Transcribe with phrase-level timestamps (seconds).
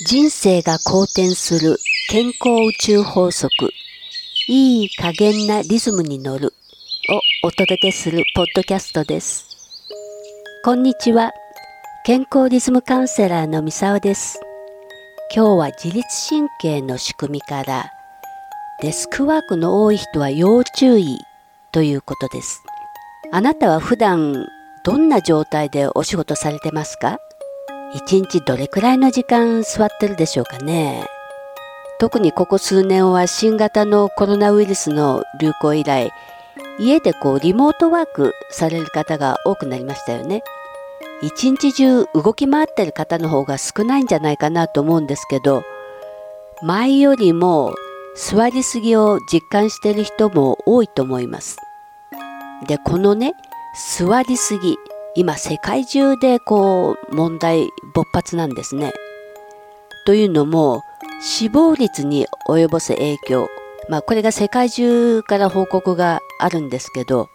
[0.00, 1.76] 人生が好転する
[2.08, 3.50] 健康宇宙法則。
[4.46, 6.54] いい加減なリズムに乗る。
[7.42, 9.44] をお届けするポッドキャストです。
[10.64, 11.32] こんにちは。
[12.04, 14.38] 健康リズムカウンセラーの三沢です。
[15.34, 17.90] 今日は自律神経の仕組みから
[18.80, 21.18] デスクワークの多い人は要注意
[21.72, 22.62] ということです。
[23.32, 24.46] あなたは普段
[24.84, 27.18] どんな状態でお仕事されてますか？
[27.94, 31.06] 一日どれくらいの時間座ってるでしょうかね？
[31.98, 36.12] 特にここ数年は新型のコロナウイルスの流行以来
[36.78, 40.42] 家でこうリモートワークされる方が多くなりましたよね。
[41.22, 45.64] 一日中動き回ってる方の方が少ないんじゃないかなと思うんですけど
[46.62, 47.74] 前よりも
[48.14, 51.56] 座りすぎを実感してる人も多いと思います。
[52.66, 53.32] でこのね
[53.96, 54.76] 座りすぎ
[55.18, 58.92] 今世界中でこう問題勃発なんですね。
[60.06, 60.84] というのも
[61.20, 63.48] 死亡率に及ぼす影響
[63.88, 67.28] まあこれが世界中から報告があるんですけど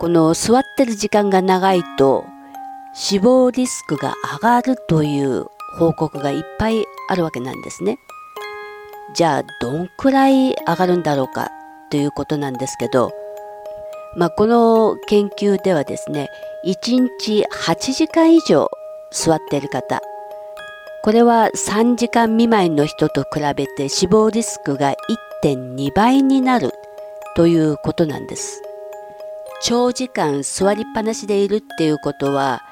[0.00, 2.24] この座ってる時間が長いと
[2.94, 5.46] 死亡リスクが上がるという
[5.78, 8.00] 報告がいっぱいあるわけなんですね。
[9.14, 11.52] じゃあどんくらい上がるんだろうか
[11.92, 13.12] ということなんですけど
[14.16, 16.28] まあ、この研究ではですね
[16.64, 18.70] 1日8時間以上
[19.10, 20.00] 座っている方。
[21.04, 24.94] これは3時間未満の人と比べて死亡リスクが
[25.42, 26.72] 1.2倍になる
[27.36, 28.62] ということなんです。
[29.62, 32.62] 長時間座りっぱなしでいるっていうことは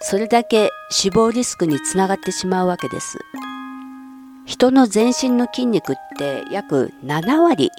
[0.00, 3.18] それだけ死亡リスクにつながってしまうわけです。
[4.44, 7.70] 人の全身の筋肉って約7割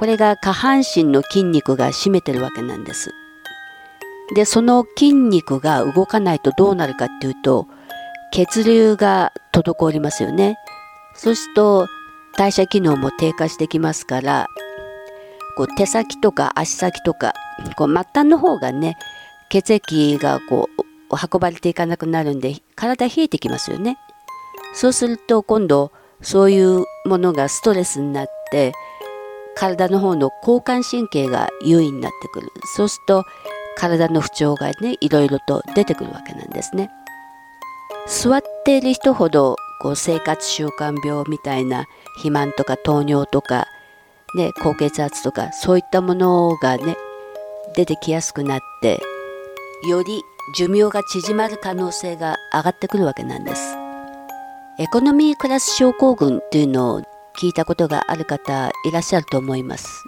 [0.00, 3.12] これが下半身の筋肉が占めてるわけなんです。
[4.34, 7.66] で、その筋肉が動かないとどうなるかっていうと、
[8.32, 10.56] 血流が滞りますよね。
[11.14, 11.86] そうすると
[12.38, 14.46] 代謝機能も低下してきますから、
[15.58, 17.34] こう手先とか足先とか、
[17.76, 18.96] こう末端の方がね、
[19.50, 20.82] 血液がこう
[21.30, 23.98] 運ばれていかなくなるんで、体冷えてきますよね。
[24.72, 28.72] そうすると今度、そういうものがストレスになって、
[29.60, 32.50] 体の方の交感神経が優位になってくる。
[32.74, 33.24] そうすると
[33.76, 36.90] 体の不調がねいろいろと出てくるわけなんですね。
[38.06, 41.84] 座っている人ほどこう生活習慣病みたいな
[42.14, 43.66] 肥満とか糖尿とか、
[44.34, 46.96] ね、高血圧とかそういったものがね
[47.76, 48.98] 出てきやすくなって
[49.86, 50.22] より
[50.56, 53.76] 寿命が縮まる可能性が上がってくるわけなんです。
[54.78, 57.02] エコノミークラス症候群っていうのを
[57.38, 60.04] 聞いたことがある方いらっしゃると思います。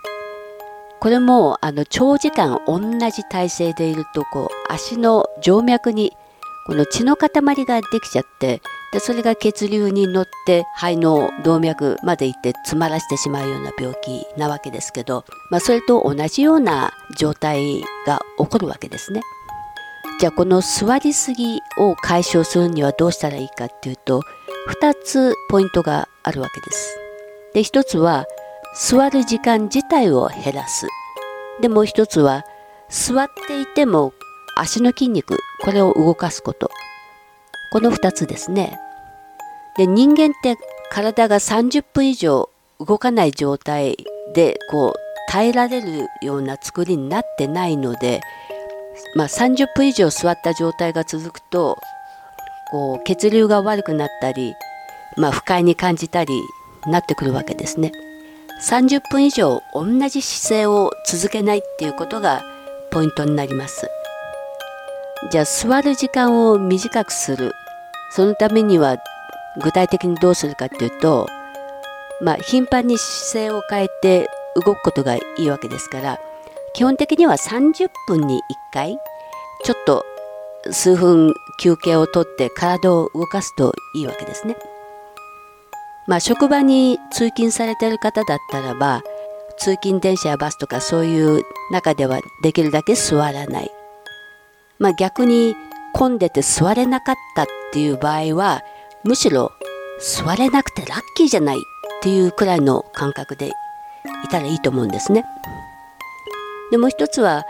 [1.01, 6.17] これもあの長時間同じ体勢でいるとこう足の静脈に
[6.65, 7.31] この血の塊
[7.65, 8.63] ができちゃって
[8.93, 19.23] でそれが血流に乗って肺の動脈まで行って詰まらせてしまうような病気なわけですけど、まあ、それと同じような状態が起こるわけですね。
[20.21, 24.23] じゃあこの座りすぎを解消するにはどうしたらいいかっていうと
[24.81, 26.97] 2つポイントがあるわけです。
[27.55, 28.27] で一つは
[28.75, 30.87] 座る時間自体を減らす。
[31.61, 32.45] でもう一つは
[32.89, 34.13] 座っていても
[34.57, 36.71] 足の筋肉これを動かすこと。
[37.73, 38.79] この2つですね。
[39.77, 40.57] で人間って
[40.91, 43.97] 体が30分以上動かない状態
[44.35, 48.21] でこう耐えられるような作りになってないので、
[49.15, 51.79] まあ、30分以上座った状態が続くと
[52.71, 54.55] こう血流が悪くなったり、
[55.17, 56.35] まあ、不快に感じたり
[56.87, 57.93] なってくるわけですね。
[58.69, 62.43] 30分以上同じ姿勢を続けないっていうことが
[62.91, 63.89] ポイントになります。
[65.31, 67.53] じゃあ座る時間を短くする。
[68.11, 68.99] そのためには
[69.63, 71.29] 具体的にどうするかっていうと、
[72.21, 76.21] まあ頻繁に姿勢を変えて動くことがいいわけですから、
[76.75, 78.39] 基本的には30分に1
[78.73, 78.99] 回、
[79.65, 80.05] ちょっと
[80.71, 84.57] 数分休憩をとって体を動かすといいわけですね。
[86.07, 89.03] まあ、職場に通勤されてる方だったらば
[89.59, 93.71] 通勤電車やバスとかそういう中ではできるだけ座らない、
[94.79, 95.55] まあ、逆に
[95.93, 98.63] 混んでて座れなかったっていう場合は
[99.05, 99.53] むしろ
[100.01, 101.61] 座れなくてラッキーじゃないっ
[102.03, 103.49] ていうくらいの感覚で
[104.25, 105.25] いたらいいと思うんですね。
[106.71, 107.45] でもう一つは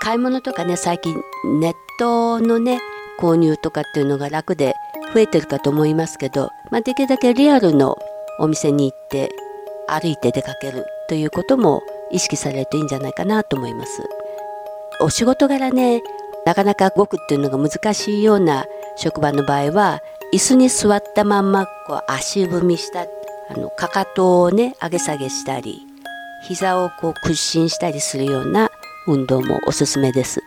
[0.00, 1.14] 買い物とかね最近
[1.60, 2.80] ネットのね
[3.20, 4.74] 購入とかっていうのが楽で
[5.12, 7.98] 増えてるかと思いますけど、まあ、できるだけリアルの
[8.38, 9.30] お店に行って
[9.88, 14.02] 歩いて出かけるということも意識されるといいんじゃないかなと思います。
[15.00, 16.02] お仕事柄ね
[16.46, 18.64] なかなか動くっていうのが難しいような
[18.96, 20.00] 職場の場合は
[20.32, 23.06] 椅子に座ったまんまこう足踏みした
[23.50, 25.86] あのかかとをね上げ下げしたり
[26.46, 28.70] 膝をこう屈伸したりするような
[29.06, 30.42] 運動もおすすめです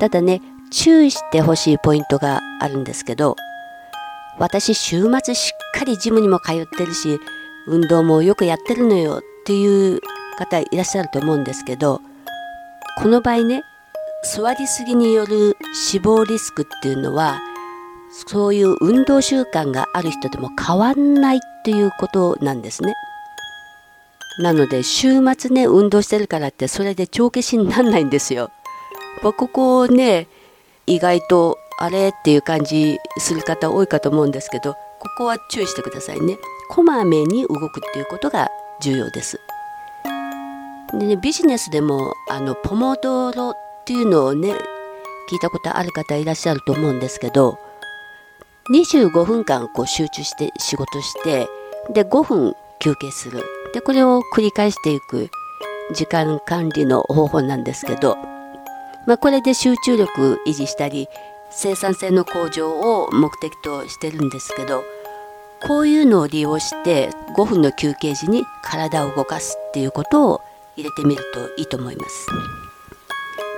[0.00, 3.36] ただね注意してほしいポイントがあるんですけど
[4.38, 7.18] 私週末しっかりジムにも通ってるし
[7.66, 10.00] 運動もよくやってるのよっていう
[10.38, 12.00] 方いらっしゃると思うんですけど
[12.98, 13.62] この場合ね
[14.24, 17.40] 座りすぎによる死亡リスクっていうのは
[18.28, 22.94] そういう運動習慣がある人でも変わんないっていうことなんですね。
[24.38, 28.50] なので週末ね運動してるからってそれで帳消しになんないんですよ。
[29.22, 30.28] ここね
[30.86, 34.78] 意外とあれっていう感じする方多いかと思うんですけどこ
[35.18, 36.38] こは注意してくださいね。
[36.68, 38.48] こまめに動くっていうことが
[38.80, 39.40] 重要です。
[40.92, 43.54] でねビジネスでもあのポモドロっ
[43.84, 44.54] ていうのをね
[45.28, 47.58] 聞いたことある方いらっしゃると思うんですけど
[48.72, 51.48] 25分間こう集中して仕事して
[51.92, 53.42] で5分休憩する
[53.74, 55.28] でこれを繰り返していく
[55.92, 58.16] 時間管理の方法なんですけど、
[59.06, 61.08] まあ、これで集中力維持したり
[61.50, 64.84] 生産性の向上を目的としてるんですけど
[65.66, 70.40] こういうのを利用して5分の休憩時に体を動かすっていうことを
[70.76, 72.26] 入れてみるといいと思います。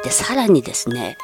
[0.04, 1.16] でさらにですね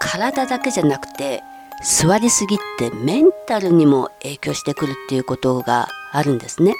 [0.00, 1.42] 体だけじゃなくて
[1.82, 6.74] 座りすぎってメンタルにも影響してくるっていうことがあるんですね。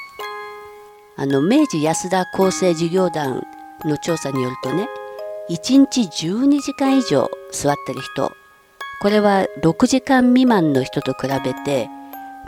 [1.17, 3.45] あの明治安田厚生事業団
[3.85, 4.89] の調査によるとね
[5.51, 8.33] 1日12時間以上座ってる人
[9.01, 11.89] これは6時間未満の人と比べて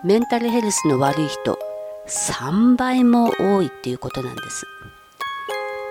[0.04, 1.58] メンタルヘルスの悪い人
[2.06, 4.66] 3倍も多いっていうことなんです。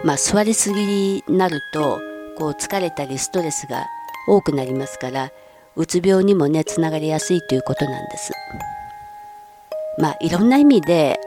[0.03, 1.99] まあ座りすぎになると
[2.37, 3.85] こう疲れたりストレスが
[4.27, 5.31] 多くなりますから
[5.75, 8.33] うつ病にもねつながりやすいということなんです。
[9.97, 11.19] まあいろんな意味で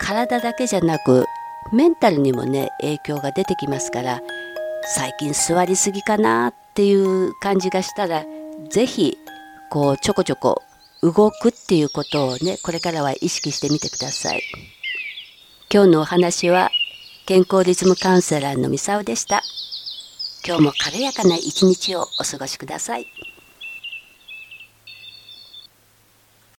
[0.00, 1.24] 体だけじゃなく
[1.72, 4.20] メンタルにもね影響が出てきますから
[4.88, 8.24] 最近座りすぎかなっていう感じがしたら
[8.70, 9.18] 是非
[9.68, 10.62] こうちょこちょこ
[11.02, 14.42] 動くっていうことをねこれからは意識してみてください。
[15.72, 16.70] 今日のお話は
[17.26, 19.42] 健康リズムカウンセラーのミサオでした。
[20.46, 23.06] 今日も軽やかな一日をお過ごしください。